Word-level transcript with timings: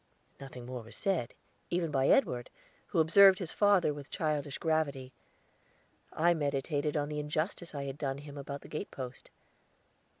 Nothing 0.39 0.65
more 0.65 0.81
was 0.81 0.95
said, 0.95 1.35
even 1.69 1.91
by 1.91 2.07
Edward, 2.09 2.49
who 2.87 2.97
observed 2.99 3.37
his 3.37 3.51
father 3.51 3.93
with 3.93 4.09
childish 4.09 4.57
gravity, 4.57 5.13
I 6.11 6.33
meditated 6.33 6.97
on 6.97 7.07
the 7.07 7.19
injustice 7.19 7.75
I 7.75 7.83
had 7.83 7.99
done 7.99 8.17
him 8.17 8.35
about 8.35 8.61
the 8.61 8.67
gate 8.67 8.89
post. 8.89 9.29